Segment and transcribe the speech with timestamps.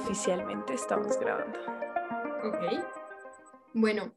[0.00, 1.58] Oficialmente estamos grabando.
[2.44, 2.84] Ok.
[3.74, 4.14] Bueno,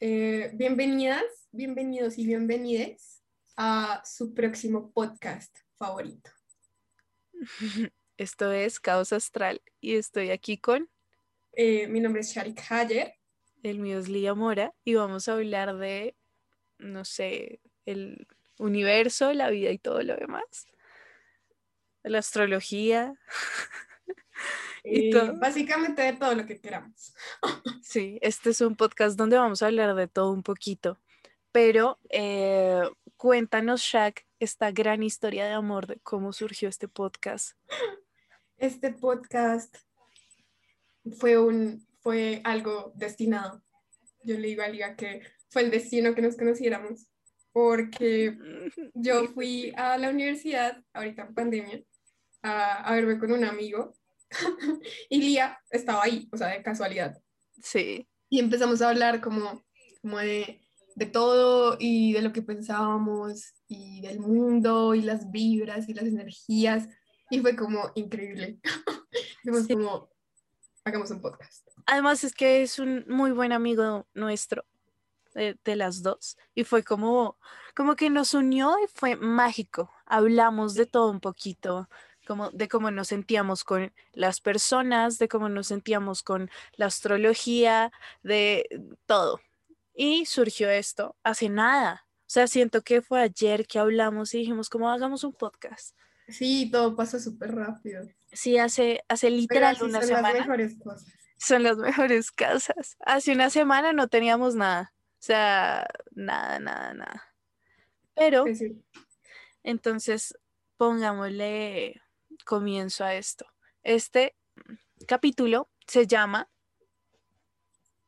[0.00, 3.22] eh, bienvenidas, bienvenidos y bienvenides
[3.56, 6.32] a su próximo podcast favorito.
[8.16, 10.90] Esto es Caos Astral y estoy aquí con...
[11.52, 13.14] Eh, mi nombre es Sharik Hayer.
[13.62, 16.16] El mío es Lía Mora y vamos a hablar de,
[16.78, 18.26] no sé, el
[18.58, 20.66] universo, la vida y todo lo demás.
[22.02, 23.14] La astrología.
[24.84, 25.38] y todo.
[25.38, 27.14] Básicamente de todo lo que queramos.
[27.82, 30.98] sí, este es un podcast donde vamos a hablar de todo un poquito.
[31.52, 32.82] Pero eh,
[33.16, 37.56] cuéntanos, Shaq, esta gran historia de amor de cómo surgió este podcast.
[38.58, 39.76] Este podcast
[41.18, 43.62] fue un fue algo destinado.
[44.22, 47.06] Yo le digo a Liga que fue el destino que nos conociéramos
[47.52, 48.36] porque
[48.94, 51.82] yo fui a la universidad, ahorita en pandemia,
[52.42, 53.94] a, verme con un amigo
[55.08, 57.20] y Lía estaba ahí, o sea, de casualidad.
[57.62, 58.08] Sí.
[58.28, 59.64] Y empezamos a hablar como,
[60.02, 60.60] como de,
[60.94, 66.04] de todo y de lo que pensábamos y del mundo y las vibras y las
[66.04, 66.88] energías
[67.30, 68.60] y fue como increíble.
[69.42, 70.10] Fuimos como,
[70.84, 71.68] hagamos un podcast.
[71.86, 74.64] Además es que es un muy buen amigo nuestro
[75.34, 77.38] de, las dos y fue como,
[77.74, 79.90] como que nos unió y fue mágico.
[80.06, 81.88] Hablamos de todo un poquito,
[82.28, 87.90] como de cómo nos sentíamos con las personas, de cómo nos sentíamos con la astrología,
[88.22, 88.68] de
[89.06, 89.40] todo.
[89.94, 92.06] Y surgió esto hace nada.
[92.20, 95.96] O sea, siento que fue ayer que hablamos y dijimos, como hagamos un podcast.
[96.28, 98.06] Sí, todo pasa súper rápido.
[98.30, 100.32] Sí, hace, hace literal una son semana.
[100.32, 101.12] Las mejores cosas.
[101.38, 102.98] Son las mejores casas.
[103.06, 104.92] Hace una semana no teníamos nada.
[105.14, 107.34] O sea, nada, nada, nada.
[108.14, 108.44] Pero,
[109.62, 110.36] entonces,
[110.76, 112.02] pongámosle
[112.44, 113.46] comienzo a esto.
[113.82, 114.36] Este
[115.06, 116.50] capítulo se llama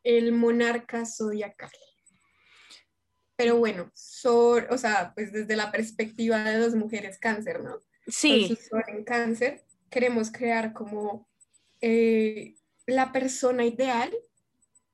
[0.02, 1.70] El monarca zodiacal.
[3.36, 7.78] Pero bueno, o sea, pues desde la perspectiva de dos mujeres cáncer, ¿no?
[8.06, 8.58] Sí.
[8.88, 11.28] en cáncer, queremos crear como
[11.80, 14.12] eh, la persona ideal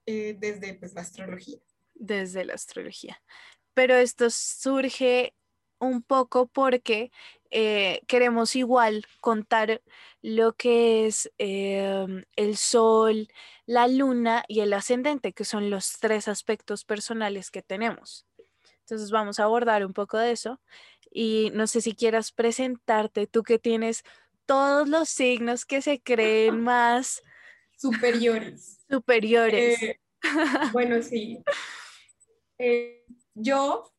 [0.06, 1.58] eh, desde pues, la astrología
[1.98, 3.20] desde la astrología.
[3.74, 5.34] Pero esto surge
[5.78, 7.10] un poco porque
[7.50, 9.82] eh, queremos igual contar
[10.22, 13.28] lo que es em, el sol,
[13.66, 18.26] la luna y el ascendente, que son los tres aspectos personales que tenemos.
[18.80, 20.60] Entonces vamos a abordar un poco de eso
[21.10, 24.04] y no sé si quieras presentarte, tú que tienes
[24.44, 27.22] todos los signos que se creen más
[27.76, 28.80] superiores.
[28.90, 29.82] Superiores.
[29.82, 30.00] Eh,
[30.72, 31.42] bueno, sí.
[32.58, 33.04] Eh,
[33.34, 33.92] yo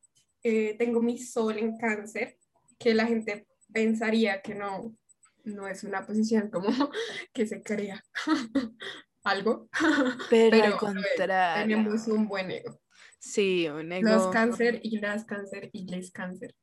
[0.47, 2.37] eh, tengo mi sol en cáncer,
[2.79, 4.95] que la gente pensaría que no,
[5.43, 6.69] no es una posición como
[7.33, 8.01] que se crea
[9.23, 9.67] algo.
[10.29, 11.63] Pero, al contrario.
[11.63, 12.79] Tenemos un buen ego.
[13.19, 14.07] Sí, un ego.
[14.07, 16.55] Los cáncer y las cáncer y les cáncer.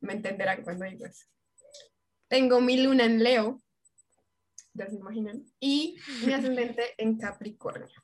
[0.00, 1.26] Me entenderán cuando digo eso.
[2.28, 3.62] Tengo mi luna en Leo,
[4.74, 8.03] ya se imaginan, y mi ascendente en Capricornio.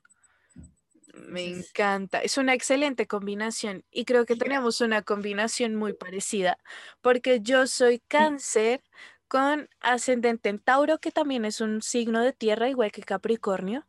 [1.13, 2.19] Me encanta.
[2.19, 6.57] Es una excelente combinación y creo que tenemos una combinación muy parecida
[7.01, 8.81] porque yo soy cáncer
[9.27, 13.87] con ascendente en Tauro, que también es un signo de tierra, igual que Capricornio,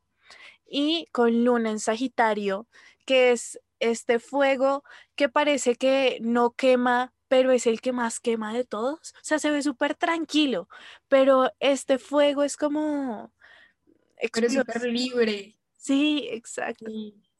[0.64, 2.68] y con luna en Sagitario,
[3.04, 4.84] que es este fuego
[5.16, 9.14] que parece que no quema, pero es el que más quema de todos.
[9.16, 10.68] O sea, se ve súper tranquilo,
[11.08, 13.32] pero este fuego es como...
[14.32, 15.56] Pero súper libre.
[15.82, 16.86] Sí, exacto,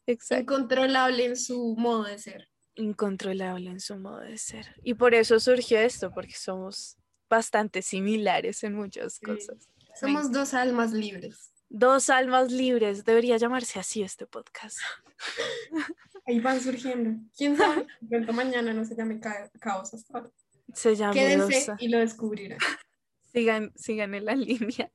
[0.05, 0.41] exacto.
[0.53, 2.49] Incontrolable en su modo de ser.
[2.75, 4.75] Incontrolable en su modo de ser.
[4.83, 6.97] Y por eso surgió esto, porque somos
[7.29, 9.69] bastante similares en muchas cosas.
[9.97, 11.53] Somos dos almas libres.
[11.69, 13.05] Dos almas libres.
[13.05, 14.77] Debería llamarse así este podcast.
[16.27, 17.21] Ahí van surgiendo.
[17.37, 17.87] ¿Quién sabe?
[18.09, 20.29] Pronto mañana no se llame caos hasta
[20.73, 22.59] Se llama Quédense y lo descubrirán.
[23.31, 24.91] Sigan, sigan en la línea.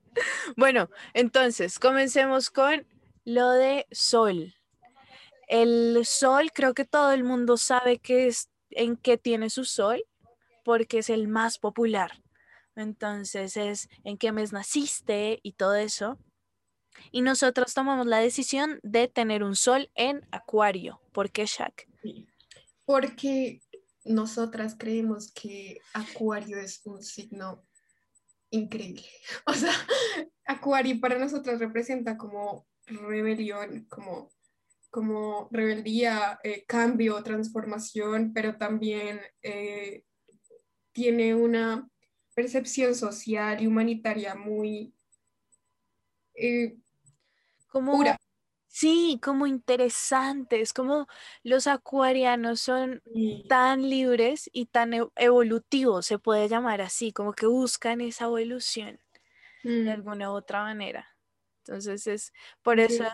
[0.56, 2.86] Bueno, entonces, comencemos con
[3.28, 4.54] lo de sol.
[5.48, 10.02] El sol, creo que todo el mundo sabe que es, en qué tiene su sol,
[10.64, 12.22] porque es el más popular.
[12.74, 16.18] Entonces es en qué mes naciste y todo eso.
[17.12, 21.02] Y nosotros tomamos la decisión de tener un sol en Acuario.
[21.12, 21.86] ¿Por qué, Shaq?
[22.86, 23.60] Porque
[24.06, 27.62] nosotras creemos que Acuario es un signo
[28.48, 29.04] increíble.
[29.46, 29.74] O sea,
[30.46, 34.30] Acuario para nosotros representa como rebelión, como,
[34.90, 40.04] como rebeldía, eh, cambio, transformación, pero también eh,
[40.92, 41.88] tiene una
[42.34, 44.94] percepción social y humanitaria muy,
[46.34, 46.76] eh,
[47.68, 48.16] como, pura.
[48.68, 51.06] sí, como interesantes, como
[51.42, 53.02] los acuarianos son
[53.48, 59.00] tan libres y tan e- evolutivos, se puede llamar así, como que buscan esa evolución
[59.84, 61.17] de Mm, alguna u otra manera.
[61.68, 62.32] Entonces es
[62.62, 63.04] por es eso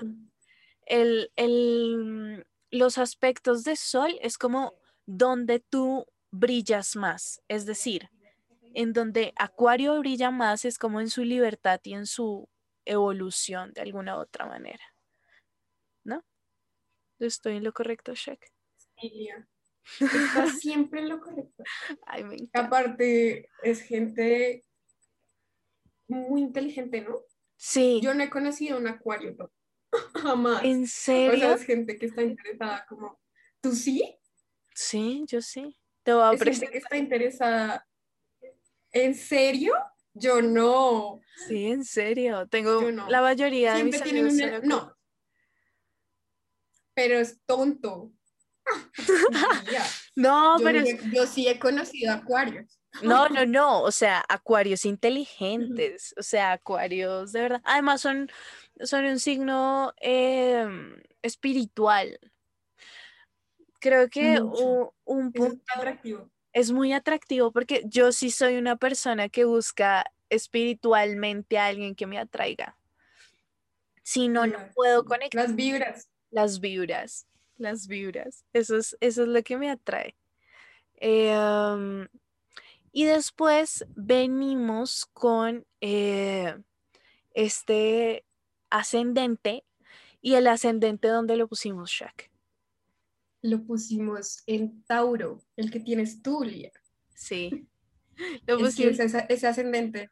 [0.86, 4.74] el, el- los aspectos de sol es como
[5.06, 8.10] donde tú brillas más, es decir,
[8.74, 12.48] en donde Acuario brilla más es como en su libertad y en su
[12.84, 14.84] evolución de alguna u otra manera.
[16.04, 16.24] ¿No?
[17.18, 18.52] Estoy en lo correcto, Shek.
[18.96, 19.48] Emilia,
[20.00, 21.64] Estás siempre en lo correcto.
[22.06, 22.60] Ay, me encanta.
[22.66, 24.64] Aparte, es gente
[26.08, 27.20] muy inteligente, ¿no?
[27.56, 29.50] Sí, Yo no he conocido un acuario, no.
[30.14, 30.64] Jamás.
[30.64, 31.54] ¿en O sea, serio?
[31.54, 33.20] es gente que está interesada como,
[33.60, 34.18] ¿tú sí?
[34.74, 35.76] Sí, yo sí.
[36.02, 37.86] Te voy a Es gente que está interesada.
[38.92, 39.74] ¿En serio?
[40.12, 41.20] Yo no.
[41.48, 42.46] Sí, en serio.
[42.48, 43.08] Tengo no.
[43.08, 44.76] la mayoría de Siempre mis tienen amigos una...
[44.76, 44.96] No.
[46.94, 48.12] Pero es tonto.
[50.16, 52.80] No, Yo, pero es- yo sí he conocido acuarios.
[53.04, 53.82] No, no, no.
[53.82, 56.14] O sea, acuarios inteligentes.
[56.18, 57.62] O sea, acuarios de verdad.
[57.64, 58.28] Además son,
[58.82, 62.18] son un signo em, espiritual.
[63.80, 66.30] Creo que un Eso es punto atractivo.
[66.52, 72.06] es muy atractivo porque yo sí soy una persona que busca espiritualmente a alguien que
[72.06, 72.78] me atraiga.
[74.02, 76.08] Si no, no puedo conectar Las vibras.
[76.30, 77.26] las vibras,
[77.56, 78.44] las vibras.
[78.52, 80.16] Eso es, eso es lo que me atrae.
[80.96, 82.06] Eh,
[82.96, 86.56] y después venimos con eh,
[87.34, 88.24] este
[88.70, 89.64] ascendente
[90.22, 92.30] y el ascendente donde lo pusimos, Shaq.
[93.42, 96.70] Lo pusimos en Tauro, el que tienes tú, Lía.
[97.14, 97.66] Sí.
[98.46, 100.08] Lo Es que pusimos- ese, ese ascendente,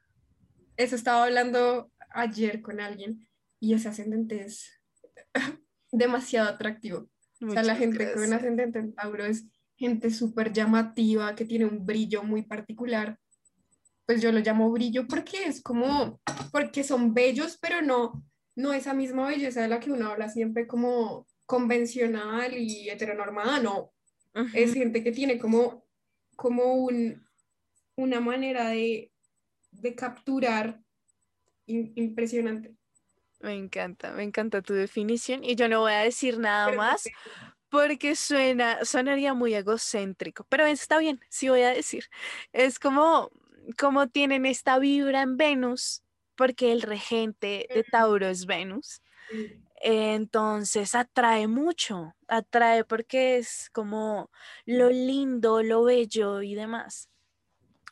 [0.76, 3.28] eso estaba hablando ayer con alguien,
[3.60, 4.72] y ese ascendente es
[5.92, 7.08] demasiado atractivo.
[7.40, 9.46] O sea, la gente con ascendente en Tauro es
[9.82, 13.18] gente súper llamativa, que tiene un brillo muy particular.
[14.06, 16.20] Pues yo lo llamo brillo porque es como,
[16.52, 18.24] porque son bellos, pero no,
[18.54, 23.92] no esa misma belleza de la que uno habla siempre como convencional y heteronormada, no.
[24.54, 24.74] Es Ujú.
[24.74, 25.84] gente que tiene como,
[26.36, 27.20] como un,
[27.96, 29.10] una manera de,
[29.72, 30.80] de capturar
[31.66, 32.76] in- impresionante.
[33.40, 37.02] Me encanta, me encanta tu definición y yo no voy a decir nada Pero más
[37.72, 42.04] porque suena, sonaría muy egocéntrico, pero está bien, sí voy a decir.
[42.52, 43.30] Es como,
[43.78, 46.02] como tienen esta vibra en Venus,
[46.36, 49.00] porque el regente de Tauro es Venus.
[49.80, 54.30] Entonces atrae mucho, atrae porque es como
[54.66, 57.08] lo lindo, lo bello y demás.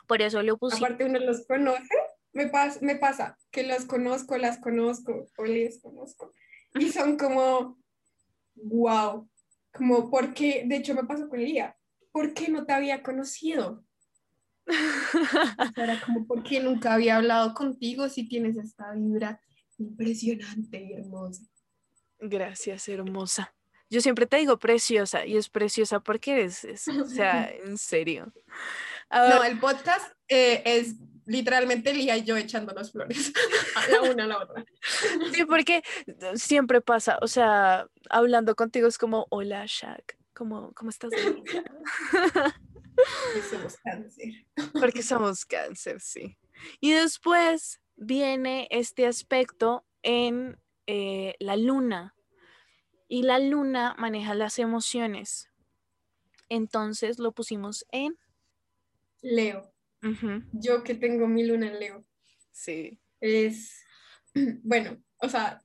[0.06, 0.76] Por eso lo puse.
[0.76, 1.88] Aparte uno los conoce,
[2.34, 6.34] me, pas- me pasa que los conozco, las conozco o les conozco
[6.74, 7.78] y son como,
[8.56, 9.26] wow,
[9.72, 11.76] como porque, de hecho me pasó con Lía,
[12.12, 13.84] ¿por qué no te había conocido?
[15.76, 19.40] Era como, ¿por qué nunca había hablado contigo si tienes esta vibra
[19.78, 21.42] impresionante y hermosa?
[22.18, 23.54] Gracias, hermosa.
[23.88, 28.32] Yo siempre te digo preciosa y es preciosa porque eres, es- o sea, en serio.
[29.10, 30.94] No, ver, el podcast eh, es
[31.30, 33.32] literalmente Lía y yo echándonos flores,
[33.76, 34.64] a la una a la otra.
[35.32, 35.82] sí, porque
[36.34, 41.10] siempre pasa, o sea, hablando contigo es como, hola, Shaq, ¿cómo, cómo estás?
[41.12, 41.42] linda?"
[43.36, 44.46] Y somos cáncer.
[44.72, 46.36] Porque somos cáncer, sí.
[46.80, 52.16] Y después viene este aspecto en eh, la luna.
[53.06, 55.48] Y la luna maneja las emociones.
[56.48, 58.18] Entonces lo pusimos en...
[59.22, 59.72] Leo,
[60.52, 62.06] Yo que tengo mi luna en Leo,
[62.52, 63.00] sí.
[63.20, 63.82] es,
[64.62, 65.60] bueno, o sea,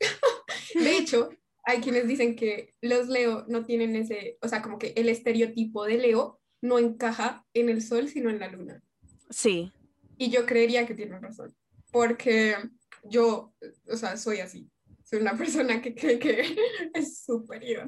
[0.74, 1.30] de hecho,
[1.64, 5.84] hay quienes dicen que los Leo no tienen ese, o sea, como que el estereotipo
[5.84, 8.82] de Leo no encaja en el sol, sino en la luna.
[9.30, 9.70] Sí.
[10.16, 11.54] Y yo creería que tienen razón,
[11.92, 12.56] porque
[13.04, 13.54] yo,
[13.86, 14.70] o sea, soy así.
[15.04, 16.42] Soy una persona que cree que
[16.94, 17.86] es superior.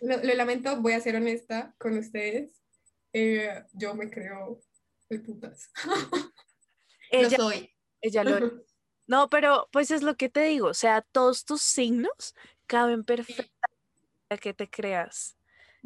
[0.00, 2.63] Lo lamento, voy a ser honesta con ustedes.
[3.14, 4.60] Eh, yo me creo
[5.08, 5.70] el putas.
[7.10, 7.70] Ella, Lo soy.
[8.00, 8.64] ella lo...
[9.06, 12.34] No, pero pues es lo que te digo, o sea, todos tus signos
[12.66, 13.52] caben perfectamente
[14.30, 15.36] a que te creas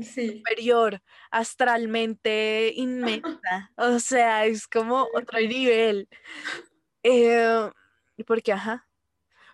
[0.01, 0.39] Sí.
[0.39, 6.09] superior, astralmente inmensa, o sea, es como otro nivel.
[7.03, 7.71] Eh,
[8.27, 8.89] porque, ajá.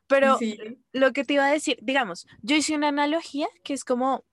[0.07, 0.59] Pero sí.
[0.93, 4.27] lo que te iba a decir, digamos, yo hice una analogía que es como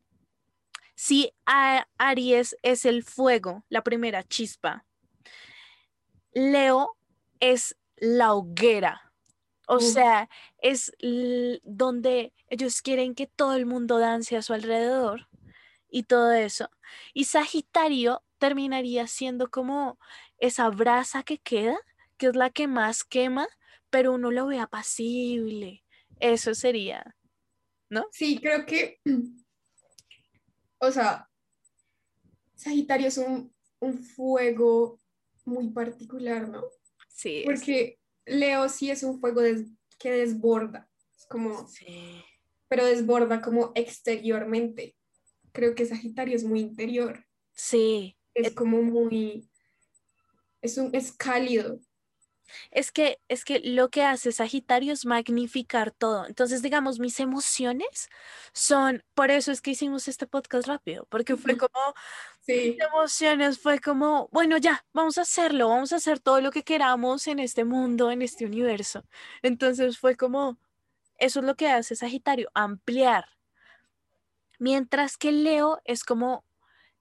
[1.02, 4.86] si a- Aries es el fuego, la primera chispa,
[6.34, 6.96] Leo
[7.40, 9.12] es la hoguera,
[9.68, 10.30] O sea,
[10.60, 10.92] es
[11.64, 15.28] donde ellos quieren que todo el mundo dance a su alrededor
[15.90, 16.70] y todo eso.
[17.14, 19.98] Y Sagitario terminaría siendo como
[20.38, 21.80] esa brasa que queda,
[22.18, 23.48] que es la que más quema,
[23.90, 25.84] pero uno lo ve apacible.
[26.20, 27.16] Eso sería,
[27.90, 28.06] ¿no?
[28.12, 29.00] Sí, creo que,
[30.82, 31.30] o sea,
[32.56, 33.54] Sagitario es un,
[34.16, 35.00] fuego
[35.46, 36.64] muy particular, ¿no?
[37.08, 37.44] Sí.
[37.46, 39.42] Porque Leo sí es un fuego
[39.98, 42.24] que desborda, es como, sí.
[42.68, 44.96] pero desborda como exteriormente.
[45.52, 47.26] Creo que Sagitario es muy interior.
[47.54, 48.18] Sí.
[48.34, 49.50] Es como muy,
[50.62, 51.80] es, un, es cálido.
[52.72, 56.26] Es que, es que lo que hace Sagitario es magnificar todo.
[56.26, 58.10] Entonces, digamos, mis emociones
[58.54, 61.94] son, por eso es que hicimos este podcast rápido, porque fue como,
[62.42, 62.72] sí.
[62.72, 66.64] mis emociones fue como, bueno, ya, vamos a hacerlo, vamos a hacer todo lo que
[66.64, 69.04] queramos en este mundo, en este universo.
[69.42, 70.58] Entonces fue como,
[71.18, 73.26] eso es lo que hace Sagitario, ampliar.
[74.60, 76.44] Mientras que Leo es como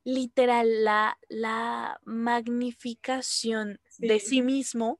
[0.04, 4.98] literal la, la magnificación de sí mismo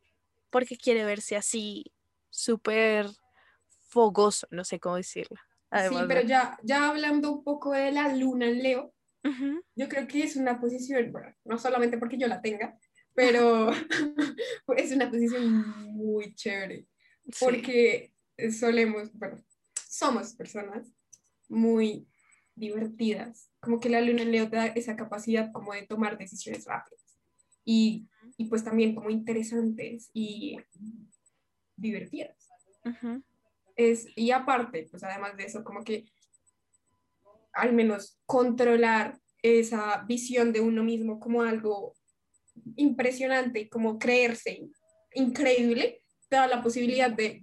[0.50, 1.84] porque quiere verse así
[2.28, 3.06] súper
[3.88, 5.36] fogoso, no sé cómo decirlo.
[5.88, 8.94] sí, pero ya, ya hablando un poco de la luna en Leo,
[9.74, 11.12] yo creo que es una posición,
[11.44, 12.78] no solamente porque yo la tenga,
[13.14, 13.70] pero
[14.76, 16.86] es una posición muy chévere,
[17.38, 18.14] porque
[18.50, 19.36] solemos, bueno,
[19.88, 20.86] somos personas
[21.48, 22.08] muy
[22.54, 26.64] divertidas, como que la luna en Leo te da esa capacidad como de tomar decisiones
[26.64, 27.18] rápidas
[27.64, 28.08] y,
[28.40, 30.56] y pues también como interesantes y
[31.76, 32.48] divertidas.
[33.76, 36.06] es, y aparte, pues además de eso, como que
[37.52, 41.94] al menos controlar esa visión de uno mismo como algo
[42.76, 44.70] impresionante, como creerse
[45.12, 47.42] increíble, te da la posibilidad de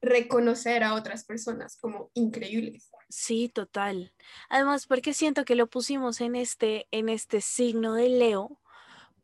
[0.00, 2.92] reconocer a otras personas como increíbles.
[3.08, 4.14] Sí, total.
[4.48, 8.60] Además, porque siento que lo pusimos en este, en este signo de Leo,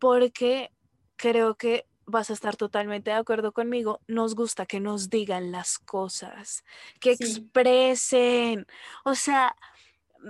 [0.00, 0.72] porque
[1.18, 5.78] creo que vas a estar totalmente de acuerdo conmigo, nos gusta que nos digan las
[5.78, 6.64] cosas,
[7.00, 8.66] que expresen.
[9.04, 9.54] O sea,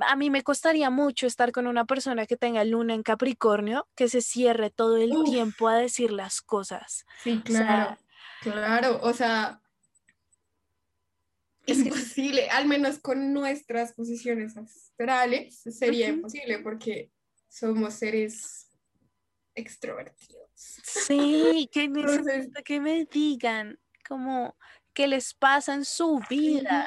[0.03, 4.09] a mí me costaría mucho estar con una persona que tenga luna en Capricornio, que
[4.09, 7.07] se cierre todo el tiempo a decir las cosas.
[7.23, 7.97] Sí, claro.
[8.43, 9.63] claro, o sea,
[11.65, 17.13] es imposible, al menos con nuestras posiciones astrales, sería imposible porque
[17.49, 18.68] somos seres
[19.59, 20.51] extrovertidos.
[20.55, 21.91] Sí, que
[22.65, 24.57] que me digan como
[24.95, 26.87] qué les pasa en su vida.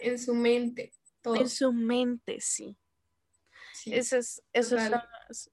[0.00, 1.36] En su mente, todo.
[1.36, 2.76] En su mente, sí.
[3.86, 5.00] esos, esos son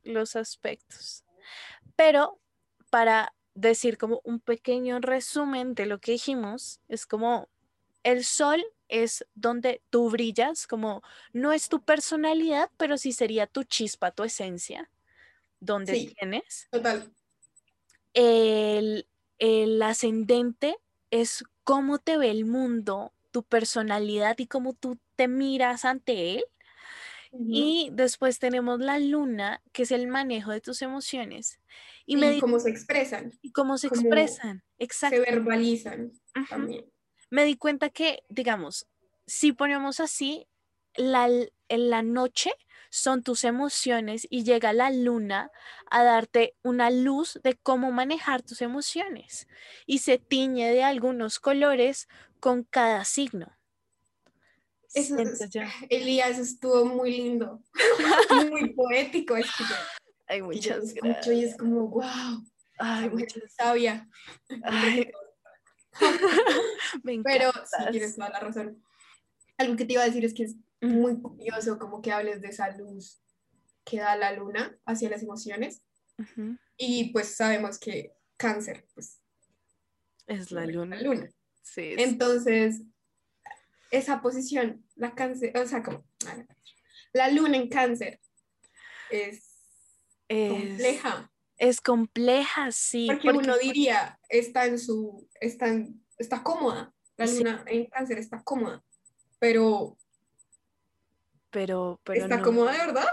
[0.03, 1.23] los aspectos.
[1.95, 2.41] Pero
[2.89, 7.49] para decir como un pequeño resumen de lo que dijimos, es como
[8.03, 13.63] el sol es donde tú brillas, como no es tu personalidad, pero sí sería tu
[13.63, 14.89] chispa, tu esencia
[15.59, 16.67] donde tienes.
[16.71, 17.11] Total.
[18.13, 19.05] El,
[19.81, 20.77] ascendente
[21.11, 26.43] es cómo te ve el mundo, tu personalidad y cómo tú te miras ante él.
[27.31, 31.59] Y después tenemos la luna, que es el manejo de tus emociones.
[32.07, 33.37] Y, cómo se expresan.
[33.43, 35.15] Y cómo se expresan, exacto.
[35.15, 36.11] Se verbalizan
[36.49, 36.85] también.
[37.29, 38.87] Me di cuenta que, digamos,
[39.27, 40.47] si ponemos así,
[40.95, 42.51] la, en la noche
[42.89, 45.51] son tus emociones y llega la luna
[45.91, 49.47] a darte una luz de cómo manejar tus emociones
[49.85, 52.07] y se tiñe de algunos colores
[52.39, 53.55] con cada signo.
[54.93, 55.15] Eso
[55.89, 57.61] Elías estuvo muy lindo,
[58.49, 59.35] muy poético.
[59.35, 59.63] Es que
[60.27, 61.35] Ay, muchas gracias.
[61.35, 62.45] Y es como, wow,
[62.79, 64.07] Ay, muchas sabia.
[64.63, 65.11] Ay.
[67.23, 68.81] Pero si tienes toda la razón.
[69.57, 72.49] Algo que te iba a decir es que es muy curioso como que hables de
[72.49, 73.21] esa luz
[73.83, 75.81] que da la luna hacia las emociones.
[76.77, 79.21] Y pues sabemos que cáncer, pues...
[80.27, 80.97] Es la luna.
[80.97, 81.29] La luna.
[81.61, 81.95] Sí.
[81.97, 82.81] Entonces,
[83.89, 86.05] esa posición, la cáncer, o sea, como...
[87.13, 88.19] La luna en cáncer
[89.09, 89.43] es,
[90.27, 91.31] compleja.
[91.57, 93.07] Es compleja, sí.
[93.07, 95.67] Porque, uno diría, está en su, está,
[96.17, 98.83] está cómoda, la luna en cáncer está cómoda,
[99.39, 99.97] pero
[101.51, 103.07] pero, pero ¿Está cómoda de verdad?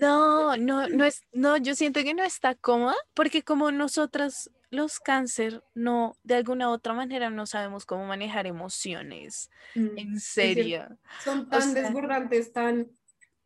[0.00, 5.00] No, no, no es, no, yo siento que no está cómoda porque como nosotras los
[5.00, 10.98] cáncer no, de alguna u otra manera no sabemos cómo manejar emociones, mm, en serio.
[11.22, 12.88] Son tan desbordantes, tan,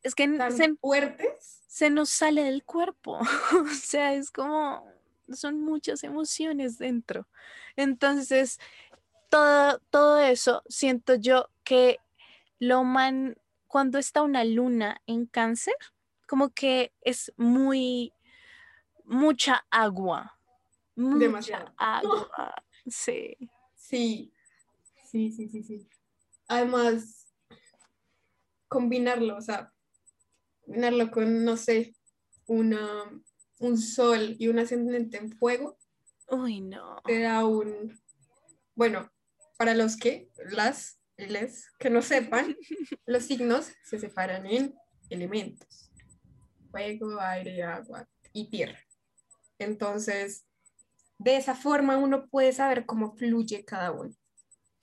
[0.02, 1.62] es que tan fuertes.
[1.66, 3.18] Se nos sale del cuerpo,
[3.52, 4.84] o sea, es como,
[5.32, 7.28] son muchas emociones dentro.
[7.76, 8.58] Entonces,
[9.28, 11.98] todo, todo eso, siento yo que
[12.58, 13.36] lo man,
[13.68, 15.74] cuando está una luna en cáncer,
[16.26, 18.12] como que es muy,
[19.04, 20.38] mucha agua.
[20.96, 21.72] Mucha Demasiado.
[21.76, 22.54] agua.
[22.90, 23.36] Sí.
[23.74, 24.32] Sí,
[25.10, 25.88] sí, sí, sí, sí.
[26.46, 27.34] Además,
[28.66, 29.74] combinarlo, o sea,
[30.62, 31.94] combinarlo con, no sé,
[32.46, 33.04] una,
[33.58, 35.76] un sol y un ascendente en fuego,
[36.30, 37.02] Uy, no.
[37.04, 38.00] te da un,
[38.74, 39.10] bueno,
[39.58, 42.56] para los que, las, les, que no sepan,
[43.06, 44.74] los signos se separan en
[45.10, 45.90] elementos,
[46.70, 48.78] fuego, aire, agua y tierra.
[49.58, 50.44] Entonces,
[51.18, 54.14] de esa forma uno puede saber cómo fluye cada uno,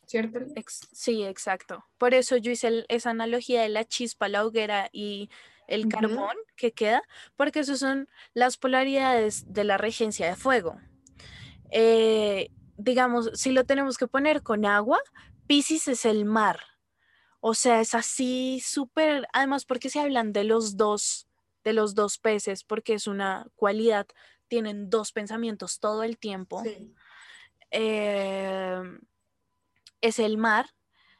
[0.06, 0.40] ¿cierto?
[0.56, 1.86] Ex- sí, exacto.
[1.98, 5.30] Por eso yo hice el- esa analogía de la chispa, la hoguera y
[5.68, 7.02] el carbón que queda,
[7.38, 10.78] porque esas son las polaridades de la regencia de fuego.
[11.72, 15.00] Eh, digamos, si lo tenemos que poner con agua,
[15.48, 16.60] Piscis es el mar.
[17.40, 21.28] O sea, es así súper, además porque se hablan de los dos,
[21.64, 24.08] de los dos peces, porque es una cualidad,
[24.48, 26.94] tienen dos pensamientos todo el tiempo Sí.
[27.72, 28.82] eh,
[30.02, 30.70] es el mar.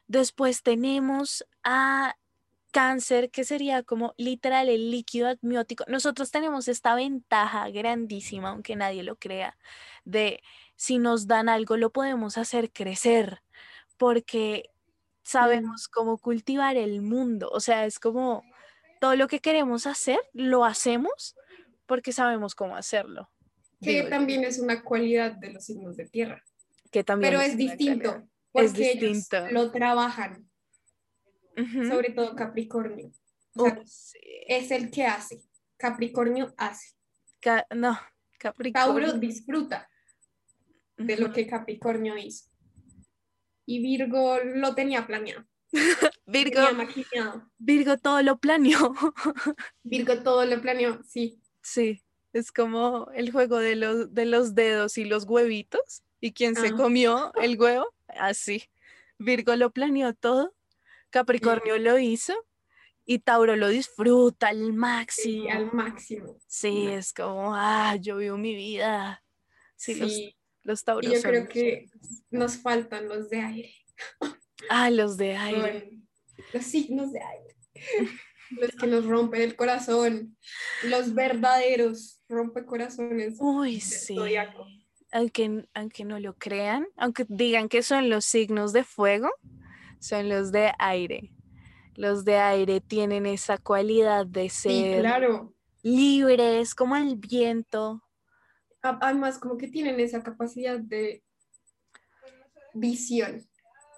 [0.08, 2.16] Después tenemos a
[2.72, 5.86] cáncer, que sería como literal el líquido amniótico.
[5.88, 9.58] Nosotros tenemos esta ventaja grandísima, aunque nadie lo crea,
[10.04, 10.44] de
[10.76, 13.42] si nos dan algo lo podemos hacer crecer,
[13.98, 14.70] porque
[15.24, 17.50] sabemos cómo cultivar el mundo.
[17.52, 18.44] O sea, es como
[19.02, 21.36] todo lo que queremos hacer, lo hacemos
[21.86, 23.30] porque sabemos cómo hacerlo.
[23.82, 26.44] Que yo, también es una cualidad de los signos de tierra,
[26.92, 29.38] que también pero es distinto, porque Es distinto.
[29.38, 30.50] ellos lo trabajan,
[31.88, 33.12] sobre todo Capricornio.
[33.56, 34.18] O sea, Uy, sí.
[34.48, 35.44] es el que hace,
[35.78, 36.96] Capricornio hace.
[37.40, 38.10] Ca- no, Tauro
[38.40, 39.14] Capricornio.
[39.14, 39.90] disfruta
[40.98, 42.50] de lo que Capricornio hizo.
[43.66, 45.46] Y Virgo lo tenía planeado,
[46.26, 47.50] Virgo, tenía.
[47.58, 48.94] Virgo todo lo planeó.
[49.84, 51.40] Virgo todo lo planeó, sí.
[51.62, 52.02] Sí,
[52.34, 56.04] es como el juego de los, de los dedos y los huevitos.
[56.22, 56.76] ¿Y quién se Ah.
[56.76, 57.88] comió el huevo?
[58.08, 58.64] Así.
[59.20, 60.54] Virgo lo planeó todo,
[61.10, 62.34] Capricornio lo hizo
[63.06, 65.50] y Tauro lo disfruta al sí, máximo.
[65.52, 66.38] al máximo.
[66.48, 69.24] Sí, es como, ah, yo vivo mi vida.
[69.76, 70.35] Sí, Sí,
[70.66, 71.86] los y Tauros yo son creo que
[72.32, 73.74] nos faltan los de aire.
[74.70, 75.92] Ah, los de aire.
[76.54, 77.56] Los signos de aire.
[78.52, 80.36] los que nos rompen el corazón.
[80.84, 83.38] Los verdaderos rompecorazones.
[83.40, 84.16] Uy, sí.
[84.16, 84.66] zodiaco.
[85.12, 89.30] Aunque, aunque no lo crean, aunque digan que son los signos de fuego,
[90.00, 91.32] son los de aire.
[91.96, 95.54] Los de aire tienen esa cualidad de Sí, ser claro.
[95.84, 98.02] libres, como el viento.
[98.86, 101.24] Además, como que tienen esa capacidad de
[102.74, 103.48] visión.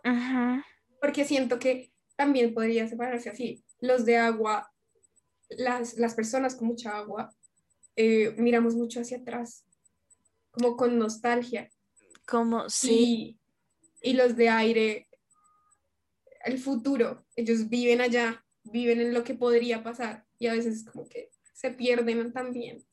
[0.06, 0.64] Ujú,
[1.02, 3.64] Porque siento que también podría separarse así.
[3.80, 4.72] Los de agua,
[5.50, 7.30] las, las personas con mucha agua,
[7.96, 9.66] eh, miramos mucho hacia atrás,
[10.52, 11.70] como con nostalgia.
[12.26, 13.38] Como, sí,
[14.02, 15.08] Y, y los de aire,
[16.46, 21.08] el futuro, ellos viven allá, viven en lo que podría pasar y a veces como
[21.08, 22.84] que se pierden también,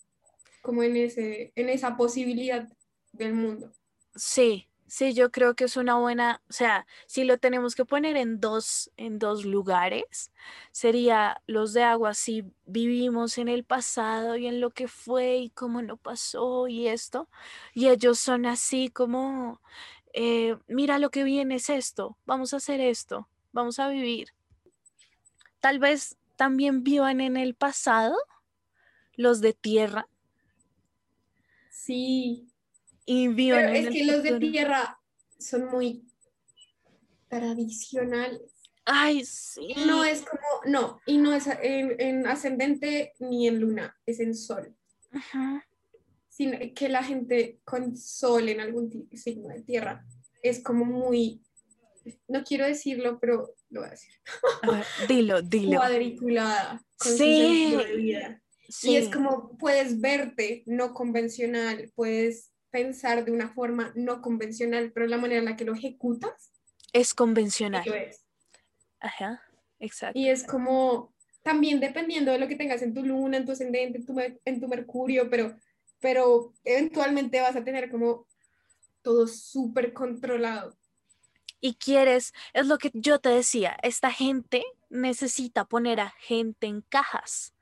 [0.64, 2.66] como en, ese, en esa posibilidad
[3.12, 3.70] del mundo.
[4.16, 8.16] sí, sí, yo creo que es una buena, o sea, si lo tenemos que poner
[8.16, 10.32] en dos, en dos lugares,
[10.72, 15.50] sería los de agua, si vivimos en el pasado y en lo que fue y
[15.50, 17.28] cómo no pasó y esto,
[17.74, 19.60] y ellos son así como,
[20.14, 24.28] eh, mira lo que viene es esto, vamos a hacer esto, vamos a vivir.
[25.60, 28.16] Tal vez también vivan en el pasado
[29.16, 30.08] los de tierra
[31.84, 32.46] Sí,
[33.04, 34.98] y pero es que los de tierra
[35.38, 36.02] son muy
[37.28, 38.40] tradicionales.
[38.86, 39.74] Ay, sí.
[39.86, 44.34] No es como, no, y no es en, en ascendente ni en luna, es en
[44.34, 44.74] sol.
[45.12, 45.60] Ujú.
[46.28, 50.04] Sino que la gente con sol en algún signo de tierra
[50.42, 51.42] es como muy,
[52.28, 54.14] no quiero decirlo, pero lo voy a decir,
[54.62, 55.76] A ver, dilo, dilo.
[55.78, 57.36] cuadriculada con Sí.
[57.36, 58.42] sentido de vida.
[58.68, 58.92] Sí.
[58.92, 65.06] Y es como puedes verte no convencional, puedes pensar de una forma no convencional, pero
[65.06, 66.54] la manera en la que lo ejecutas
[66.94, 67.82] es convencional.
[67.84, 68.24] lo es.
[69.00, 69.42] Ajá,
[69.80, 70.18] exacto.
[70.18, 73.98] Y es como, también dependiendo de lo que tengas en tu luna, en tu ascendente,
[73.98, 75.56] en tu, en tu mercurio, pero,
[76.00, 78.26] pero eventualmente vas a tener como
[79.02, 80.76] todo súper controlado.
[81.60, 86.82] Y quieres, es lo que yo te decía, esta gente necesita poner a gente en
[86.82, 87.53] cajas.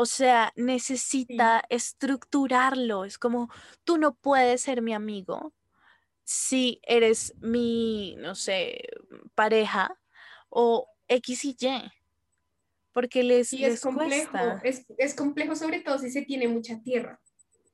[0.00, 3.04] O sea, necesita estructurarlo.
[3.04, 3.50] Es como,
[3.84, 5.52] tú no puedes ser mi amigo
[6.24, 8.80] si eres mi, no sé,
[9.34, 9.94] pareja
[10.48, 11.92] o X y Y.
[12.94, 14.62] Porque les, Y les es complejo, cuesta.
[14.64, 17.20] es, es complejo sobre todo si se tiene mucha tierra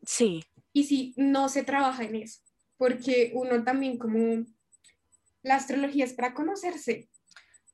[0.05, 2.41] Sí, y si no se trabaja en eso,
[2.77, 4.45] porque uno también como
[5.45, 7.09] la astrología es para conocerse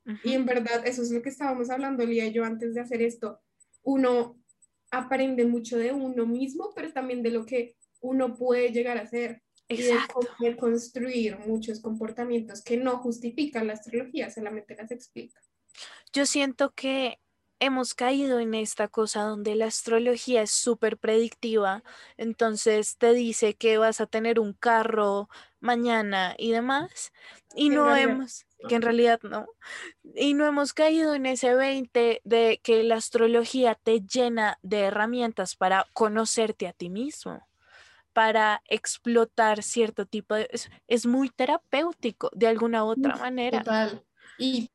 [0.05, 2.83] ujú, y en verdad eso es lo que estábamos hablando Lía y yo antes de
[2.83, 3.41] hacer esto,
[3.83, 4.42] uno
[4.93, 9.43] aprende mucho de uno mismo, pero también de lo que uno puede llegar a ser
[9.67, 10.29] y de exacto.
[10.59, 15.41] construir muchos comportamientos que no justifican la astrología, solamente las explica.
[16.13, 17.19] Yo siento que
[17.63, 21.85] hemos caído en esta cosa donde la astrología es súper predictiva,
[22.17, 25.29] entonces te dice que vas a tener un carro
[25.61, 27.13] mañana y demás,
[27.55, 29.47] y no realidad, hemos, que en realidad no,
[30.17, 35.55] y no hemos caído en ese 20 de que la astrología te llena de herramientas
[35.55, 37.47] para conocerte a ti mismo
[38.13, 40.47] para explotar cierto tipo de...
[40.53, 43.61] Es, es muy terapéutico de alguna u otra manera.
[43.61, 44.05] Total.
[44.37, 44.71] Y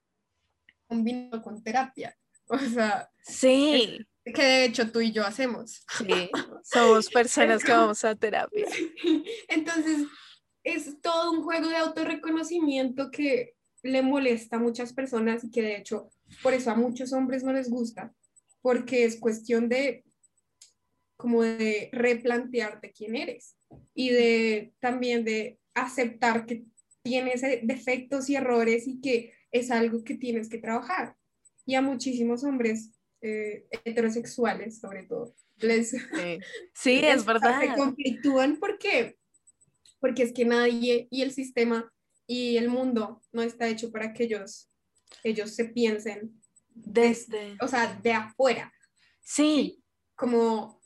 [0.88, 2.18] combinado con terapia.
[2.50, 5.84] O sea, Sí, que de hecho tú y yo hacemos.
[5.98, 6.30] sí,
[6.64, 8.66] somos personas que vamos a terapia.
[9.50, 10.08] Entonces,
[10.64, 15.78] es todo un juego de autorreconocimiento que le molesta a muchas personas y que de
[15.78, 16.10] hecho
[16.42, 18.14] por eso a muchos hombres no les gusta,
[18.62, 20.04] porque es cuestión de
[21.16, 23.56] como de replantearte quién eres
[23.94, 26.66] y de también de aceptar que
[27.02, 31.16] tienes eh, defectos y errores y que es algo que tienes que trabajar.
[31.68, 36.00] Y a muchísimos hombres eh, heterosexuales, sobre todo, les, Sí,
[36.74, 37.76] sí es se verdad.
[37.76, 39.18] conflictúan porque,
[40.00, 41.94] porque es que nadie y el sistema
[42.26, 44.72] y el mundo no está hecho para que ellos,
[45.24, 46.42] ellos se piensen,
[46.74, 47.56] Desde...
[47.62, 48.74] o sea, de afuera,
[49.30, 49.84] Sí,
[50.16, 50.82] como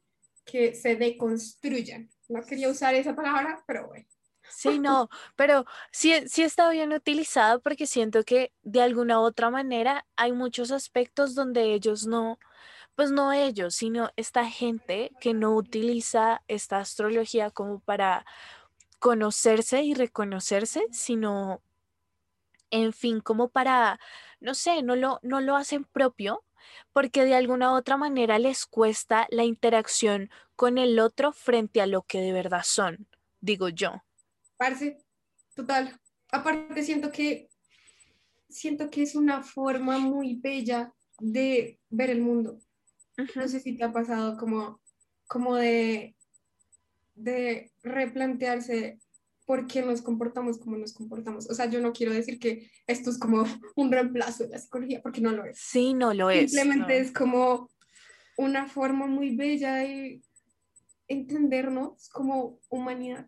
[0.46, 2.10] que se deconstruyan.
[2.28, 4.08] No quería usar esa palabra, pero bueno.
[4.56, 9.50] Sí, no, pero sí, sí está bien utilizado porque siento que de alguna u otra
[9.50, 12.40] manera hay muchos aspectos donde ellos no,
[12.96, 18.26] pues no ellos, sino esta gente que no utiliza esta astrología como para
[19.00, 21.62] conocerse y reconocerse, sino,
[22.70, 24.00] en fin, como para,
[24.40, 26.44] no sé, no lo, no lo hacen propio,
[26.94, 31.88] porque de alguna u otra manera les cuesta la interacción con el otro frente a
[31.88, 33.08] lo que de verdad son,
[33.42, 34.04] digo yo.
[34.62, 34.95] Parce,
[35.56, 36.00] total.
[36.32, 37.50] Aparte siento que
[38.47, 42.60] siento que es una forma muy bella de ver el mundo.
[43.36, 44.80] No sé si te ha pasado como,
[45.28, 46.15] como de,
[47.15, 49.00] de replantearse
[49.47, 51.50] por qué nos comportamos como nos comportamos.
[51.50, 53.43] O sea, yo no quiero decir que esto es como
[53.76, 55.58] un reemplazo de la psicología, porque no lo es.
[55.58, 56.52] Sí, no lo es.
[56.52, 57.04] Simplemente no.
[57.04, 57.71] es como
[58.38, 60.21] una forma muy bella de
[61.08, 63.28] entendernos como humanidad.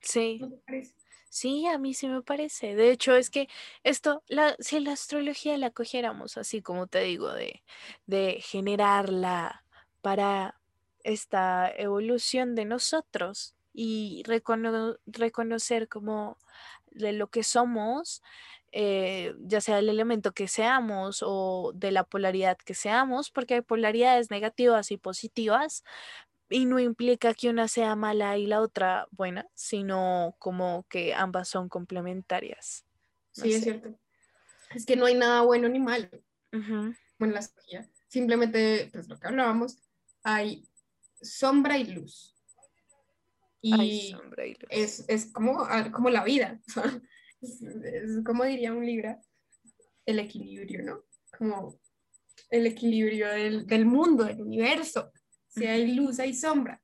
[0.00, 0.38] Sí.
[0.40, 0.94] ¿No te parece?
[1.28, 2.74] Sí, a mí sí me parece.
[2.74, 3.48] De hecho, es que
[3.84, 7.62] esto, la, si la astrología la cogiéramos así como te digo, de,
[8.06, 9.64] de generarla
[10.02, 10.60] para
[11.04, 16.36] esta evolución de nosotros y recono- reconocer como
[16.90, 18.22] de lo que somos,
[18.72, 23.60] eh, ya sea el elemento que seamos o de la polaridad que seamos, porque hay
[23.62, 25.84] polaridades negativas y positivas,
[26.50, 31.48] y no implica que una sea mala y la otra buena, sino como que ambas
[31.48, 32.84] son complementarias.
[33.36, 33.98] No Sí, es cierto.
[34.74, 36.08] Es que no hay nada bueno ni malo
[36.52, 37.88] Ujú, en la astrología.
[38.08, 39.78] Simplemente, pues lo que hablábamos,
[40.24, 40.68] hay
[41.22, 42.36] sombra y luz.
[43.62, 44.68] Y sombra y luz.
[44.70, 46.60] es, es como, ah, como la vida.
[47.40, 49.16] es, es como diría un libro,
[50.06, 51.04] el equilibrio, ¿no?
[51.38, 51.80] Como
[52.50, 55.12] el equilibrio del, del mundo, del universo.
[55.50, 56.80] Si hay luz, hay sombra.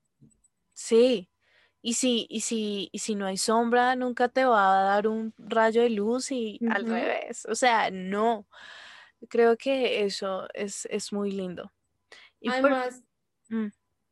[0.74, 1.30] Sí.
[1.82, 5.32] Y si, y si, y si no hay sombra, nunca te va a dar un
[5.38, 7.46] rayo de luz y al revés.
[7.46, 8.46] O sea, no.
[9.28, 11.72] Creo que eso es, es muy lindo.
[12.40, 13.02] Y por- Además,
[13.48, 13.66] Mm,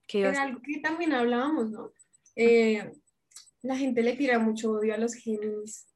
[0.06, 1.92] ¿qué ibas era a- algo que también hablábamos, ¿no?
[2.36, 2.92] Eh,
[3.62, 5.86] la gente le tira mucho odio a los Géminis.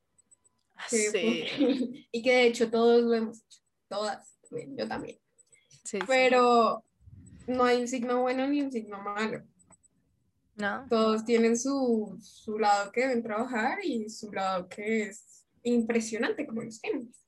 [0.91, 1.45] que- Sí,
[2.13, 3.61] y que de hecho todos lo hemos hecho.
[3.89, 4.37] Todas,
[4.77, 5.19] yo también.
[5.85, 5.99] sí.
[6.09, 6.85] Pero
[7.49, 9.43] no hay un signo bueno ni un signo malo.
[10.57, 10.87] ¿No?
[10.89, 16.63] Todos tienen su, su lado que deben trabajar y su lado que es impresionante, como
[16.63, 17.25] los Géminis.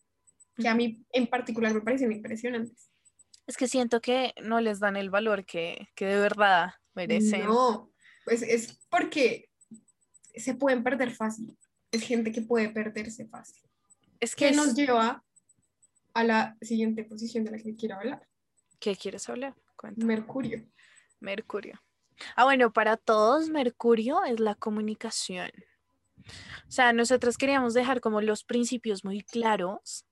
[0.57, 2.91] Que a mí en particular me parecen impresionantes.
[3.47, 7.45] Es que siento que no les dan el valor que, que de verdad merecen.
[7.45, 7.93] No,
[8.25, 9.49] pues es porque
[10.35, 11.57] se pueden perder fácil.
[11.91, 13.63] Es gente que puede perderse fácil.
[14.19, 15.25] Es que Que nos lleva
[16.15, 18.27] a la siguiente posición de la que quiero hablar.
[18.79, 19.55] ¿Qué quieres hablar?
[19.97, 20.65] Mercurio.
[21.21, 21.81] Mercurio.
[22.37, 25.51] Ah, bueno, para todos Mercurio es la comunicación.
[26.69, 30.05] O sea, nosotros queríamos dejar como los principios muy claros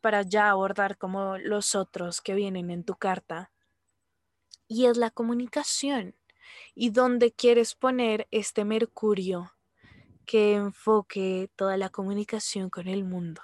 [0.00, 3.52] para ya abordar como los otros que vienen en tu carta.
[4.68, 6.14] Y es la comunicación.
[6.74, 9.52] ¿Y dónde quieres poner este Mercurio
[10.26, 13.42] que enfoque toda la comunicación con el mundo?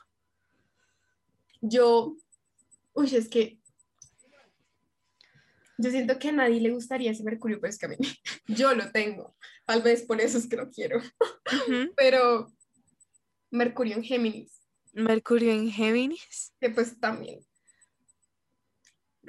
[1.60, 2.16] Yo,
[2.94, 3.58] uy, es que
[5.78, 7.96] yo siento que a nadie le gustaría ese Mercurio, pero es que a mí,
[8.46, 9.36] yo lo tengo.
[9.64, 11.00] Tal vez por eso es que lo quiero.
[11.96, 12.52] Pero
[13.50, 14.60] Mercurio en Géminis.
[14.92, 16.52] Mercurio en Géminis.
[16.60, 17.40] Que pues también.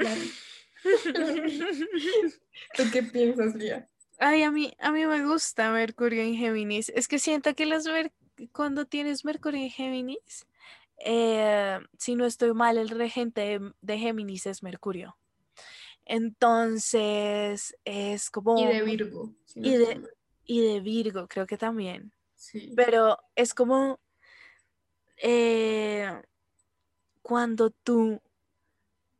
[2.75, 3.88] ¿Tú qué piensas, Lía?
[4.17, 6.89] Ay, a mí, a mí me gusta Mercurio en Géminis.
[6.89, 7.85] Es que siento que las
[8.51, 10.47] cuando tienes Mercurio en Géminis,
[10.97, 15.17] eh, si no estoy mal, el regente de, Géminis es Mercurio.
[16.10, 18.58] Entonces es como...
[18.58, 19.32] Y de Virgo.
[19.54, 20.02] y, de,
[20.43, 22.12] y de Virgo, creo que también.
[22.34, 22.74] Sí.
[22.76, 24.00] Pero es como
[25.22, 26.10] eh,
[27.22, 28.19] cuando tú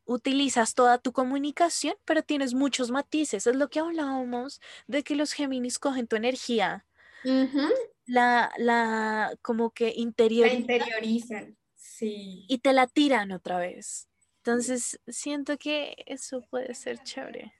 [0.06, 3.46] utilizas toda tu comunicación, pero tienes muchos matices.
[3.46, 6.88] Es lo que hablábamos de que los Géminis cogen tu energía.
[8.08, 10.66] La, la, como que interiorizan.
[10.66, 12.46] La interiorizan, sí.
[12.48, 14.09] Y te la tiran otra vez.
[14.50, 17.54] Entonces, siento que eso puede ser chévere.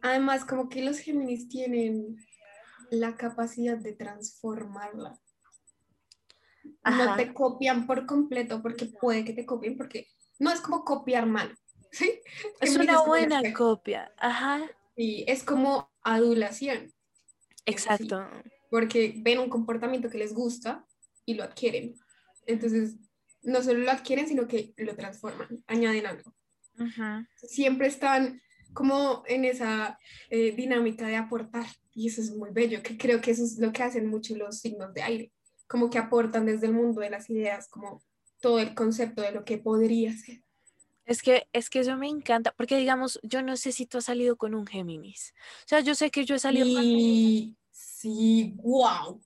[0.00, 2.24] Además, como que los Géminis tienen
[2.92, 5.18] la capacidad de transformarla.
[6.84, 10.06] No te copian por completo porque puede que te copien porque
[10.38, 11.52] no es como copiar mal,
[11.90, 12.20] ¿sí?
[12.60, 14.70] Es una buena copia, ajá.
[14.94, 16.92] Y es como adulación.
[17.64, 18.24] Exacto.
[18.70, 20.86] porque ven un comportamiento que les gusta
[21.24, 21.96] y lo adquieren.
[22.46, 22.94] Entonces,
[23.42, 26.35] no solo lo adquieren, sino que lo transforman, añaden algo.
[27.36, 28.40] Siempre están
[28.72, 33.30] como en esa eh, dinámica de aportar y eso es muy bello, que creo que
[33.30, 35.32] eso es lo que hacen mucho los signos de aire,
[35.66, 38.02] como que aportan desde el mundo de las ideas, como
[38.40, 40.42] todo el concepto de lo que podría ser.
[41.06, 44.04] Es que, es que eso me encanta, porque digamos, yo no sé si tú has
[44.04, 45.32] salido con un Géminis.
[45.64, 46.84] O sea, yo sé que yo he salido con...
[47.70, 49.22] Sí, wow.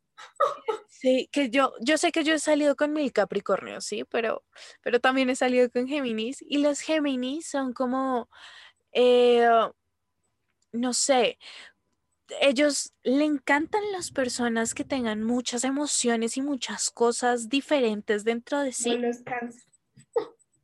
[0.89, 4.45] Sí, que yo, yo sé que yo he salido con mi Capricornio, sí, pero,
[4.83, 6.45] pero también he salido con Géminis.
[6.47, 8.29] Y los Géminis son como,
[8.93, 9.49] eh,
[10.73, 11.39] no sé,
[12.41, 18.73] ellos le encantan las personas que tengan muchas emociones y muchas cosas diferentes dentro de
[18.73, 18.91] sí.
[18.91, 19.63] Como los cáncer.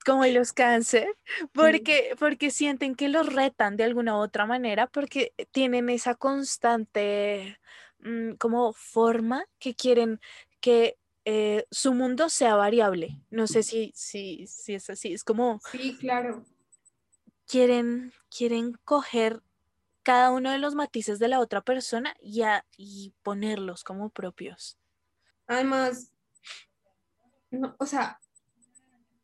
[0.04, 1.08] Como los cáncer,
[1.52, 7.58] porque, porque sienten que los retan de alguna u otra manera, porque tienen esa constante
[8.06, 10.20] mm, como forma que quieren
[10.60, 13.20] que eh, su mundo sea variable.
[13.30, 15.60] No sé si, si, si es así, es como...
[15.72, 16.44] Sí, claro.
[17.46, 19.42] Quieren, quieren coger
[20.02, 22.42] cada uno de los matices de la otra persona y,
[22.76, 24.78] y ponerlos como propios.
[25.48, 26.12] Además,
[27.78, 28.20] o sea,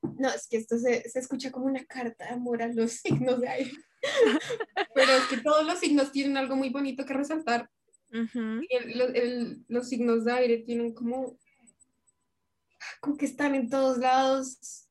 [0.02, 3.48] no, es que esto se, escucha como una carta de amor a los signos de
[3.48, 3.72] aire.
[4.94, 7.70] Pero es que todos los signos tienen algo muy bonito que resaltar.
[9.68, 11.38] Los signos de aire tienen como,
[13.00, 14.88] como que están en todos lados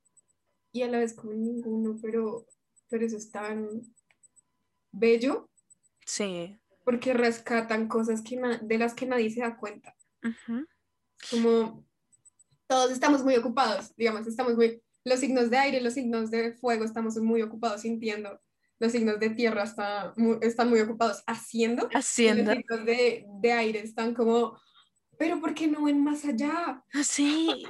[0.72, 2.46] y a la vez como ninguno, pero,
[2.90, 3.82] pero eso es tan
[4.92, 5.52] bello
[6.06, 6.60] Sí.
[6.84, 9.96] Porque rescatan cosas que de las que nadie se da cuenta.
[11.30, 11.86] Como
[12.68, 16.84] todos estamos muy ocupados, digamos, estamos muy, los signos de aire, los signos de fuego,
[16.84, 18.42] estamos muy ocupados sintiendo,
[18.82, 22.56] los signos de tierra está, están muy ocupados haciendo, haciendo.
[22.56, 24.60] los signos de, de, aire están como,
[25.20, 26.84] pero ¿por qué no ven más allá?
[27.04, 27.64] Sí.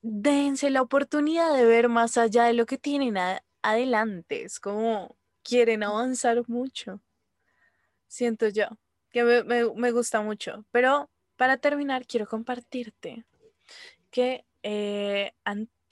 [0.00, 3.16] dense la oportunidad de ver más allá de lo que tienen
[3.60, 4.44] adelante.
[4.44, 7.02] Es como, quieren avanzar mucho.
[8.08, 8.68] Siento yo
[9.10, 10.64] que me, gusta mucho.
[10.70, 13.26] Pero para terminar, quiero compartirte
[14.10, 15.34] que eh,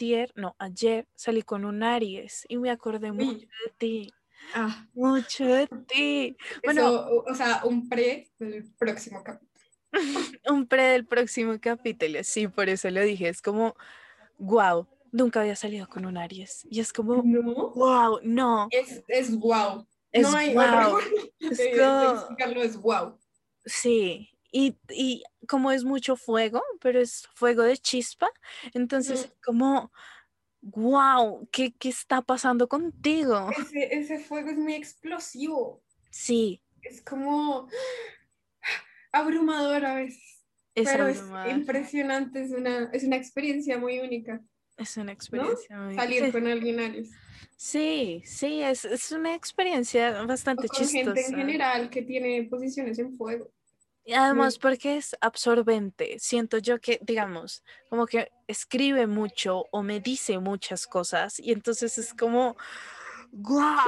[0.03, 4.13] antier, no, ayer salí con un Aries y me acordé mucho de ti.
[4.55, 4.87] Ah.
[4.95, 6.37] Mucho de ti.
[6.65, 9.53] Bueno, o sea, un pre del próximo capítulo.
[10.49, 13.29] un pre del próximo capítulo, sí, por eso lo dije.
[13.29, 13.77] Es como,
[14.39, 16.67] wow, nunca había salido con un Aries.
[16.69, 17.71] Y es como, no.
[17.71, 18.67] wow, no.
[18.71, 19.87] Es, es wow.
[20.11, 20.99] Es no hay wow.
[21.41, 23.19] Es explicarlo, es wow.
[23.65, 28.31] Sí, y, y, como es mucho fuego, pero es fuego de chispa,
[28.75, 29.91] entonces como,
[30.61, 33.51] wow, ¿qué, ¿qué, está pasando contigo?
[33.59, 35.83] Ese, ese fuego es muy explosivo.
[36.11, 36.63] Sí.
[36.83, 37.69] Es como
[39.11, 40.45] abrumador a veces.
[40.75, 44.41] Es pero es impresionante, es una, es una experiencia muy única.
[44.77, 45.95] Es una experiencia muy...
[45.95, 47.11] Salir con alguien Aries.
[47.57, 53.15] Sí, sí, es, una experiencia bastante o con gente en general que tiene posiciones en
[53.15, 53.53] fuego.
[54.05, 56.19] Y además porque es absorbente.
[56.19, 61.97] Siento yo que, digamos, como que escribe mucho o me dice muchas cosas y entonces
[61.99, 62.57] es como,
[63.31, 63.79] ¡guau!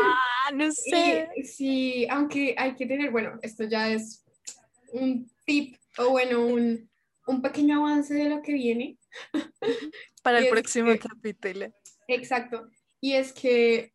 [0.55, 1.29] No sé.
[1.43, 4.25] sí, aunque hay que tener, bueno, esto ya es
[4.93, 6.89] un tip o bueno, un,
[7.27, 8.99] un pequeño avance de lo que viene.
[10.23, 11.67] Para el próximo capítulo.
[12.07, 12.69] Exacto.
[13.01, 13.93] Y es que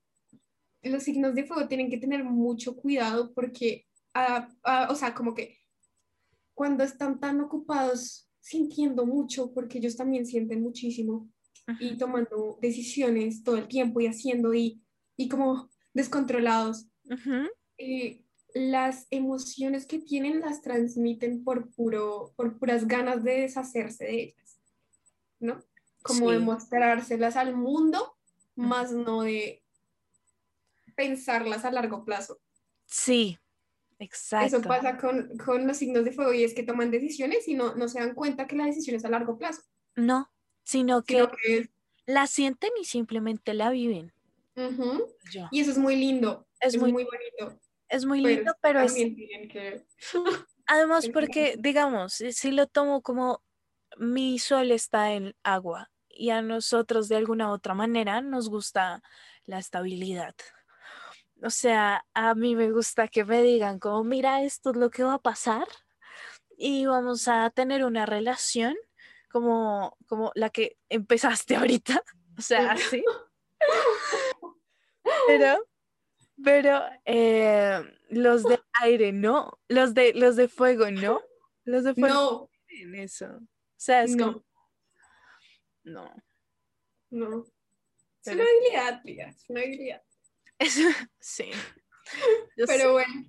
[0.84, 5.34] los signos de fuego tienen que tener mucho cuidado porque, ah, ah, o sea, como
[5.34, 5.59] que
[6.60, 11.32] cuando están tan ocupados sintiendo mucho, porque ellos también sienten muchísimo
[11.80, 14.84] y tomando decisiones todo el tiempo y haciendo y,
[15.16, 16.90] y como descontrolados.
[17.78, 24.22] Eh, las emociones que tienen las transmiten por, puro, por puras ganas de deshacerse de
[24.24, 24.60] ellas,
[25.40, 25.64] ¿no?
[26.02, 28.18] Como de mostrárselas al mundo,
[28.58, 29.64] más no de
[30.98, 32.42] pensarlas a largo plazo.
[32.86, 33.38] Sí,
[34.00, 34.58] exacto.
[34.58, 37.76] Eso pasa con, con, los signos de fuego y es que toman decisiones y no,
[37.76, 39.62] no se dan cuenta que la decisión es a largo plazo.
[39.96, 40.32] No,
[40.64, 41.28] sino que,
[42.06, 44.14] la sienten y simplemente la viven.
[45.52, 46.48] Y eso es muy lindo.
[46.60, 47.60] Es, muy, muy bonito.
[47.88, 48.96] Es muy lindo, pero es...
[50.66, 53.42] Además, porque, digamos, si lo tomo como
[53.98, 59.02] mi sol está en agua y a nosotros de alguna otra manera nos gusta
[59.46, 60.36] la estabilidad,
[61.42, 65.04] o sea, a mí me gusta que me digan como, mira, esto es lo que
[65.04, 65.68] va a pasar
[66.58, 68.76] y vamos a tener una relación
[69.32, 72.04] como, como la que empezaste ahorita,
[72.38, 73.04] o sea, así.
[75.28, 75.66] Pero,
[76.44, 81.22] pero eh, los de aire no, los de, los de fuego no,
[81.64, 83.26] los de fuego no en eso.
[83.26, 84.44] O sea, es como,
[85.84, 86.14] no.
[87.10, 87.46] No.
[88.24, 90.04] Es una habilidad, tía, es una habilidad.
[91.20, 91.52] sí.
[92.56, 93.26] Pero bueno,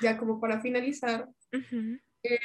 [0.00, 2.38] ya como para finalizar, eh,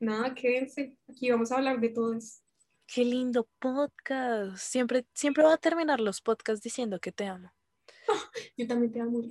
[0.00, 0.96] nada, quédense.
[1.08, 2.40] Aquí vamos a hablar de todo eso.
[2.86, 4.56] Qué lindo podcast.
[4.58, 7.52] Siempre, siempre va a terminar los podcasts diciendo que te amo.
[8.56, 9.22] yo también te amo.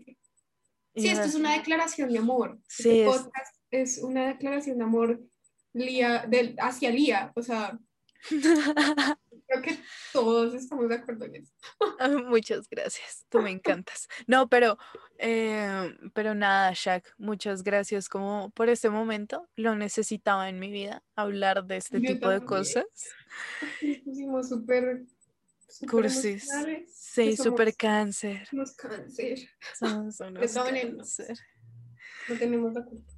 [0.96, 2.60] Sí, esto es una declaración de amor.
[2.68, 3.98] Sí, este podcast es...
[3.98, 5.22] una declaración de amor
[5.74, 7.34] Lía, del, hacia Lía.
[7.36, 7.78] O sea,
[9.48, 9.78] Creo que
[10.12, 11.54] todos estamos de acuerdo en eso.
[12.00, 14.08] Ah, muchas gracias, tú me encantas.
[14.26, 14.78] No, pero,
[15.20, 19.48] eh, pero nada, Shaq, muchas gracias como por este momento.
[19.56, 22.86] Lo necesitaba en mi vida, hablar de este tipo de cosas.
[24.04, 25.04] Pusimos súper
[25.90, 26.50] cursis.
[26.92, 28.48] Sí, súper cáncer.
[28.48, 29.40] Somos cáncer.
[29.78, 31.38] Somos unos cáncer.
[32.28, 33.14] No tenemos la culpa.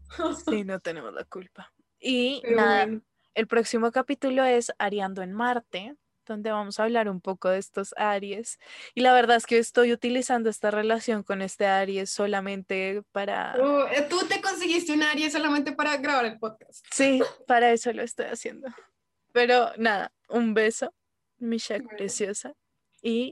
[0.49, 1.73] Sí, no tenemos la culpa.
[1.99, 3.01] Y nada,
[3.37, 5.95] el próximo capítulo es Ariando en Marte
[6.25, 8.59] donde vamos a hablar un poco de estos Aries.
[8.93, 13.55] Y la verdad es que estoy utilizando esta relación con este Aries solamente para...
[13.93, 16.85] Eh, tú te conseguiste un Aries solamente para grabar el podcast.
[16.91, 18.67] Sí, para eso lo estoy haciendo.
[19.31, 20.93] Pero nada, un beso,
[21.37, 21.59] mi
[21.95, 22.53] preciosa.
[23.01, 23.31] Y...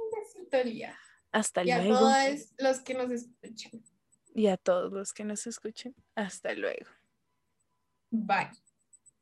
[0.50, 0.96] Besito.
[1.34, 1.84] Hasta luego.
[1.84, 3.84] Y a todos los que nos escuchen.
[4.34, 5.94] Y a todos los que nos escuchen.
[6.16, 6.86] Hasta luego.
[8.10, 8.52] Bye.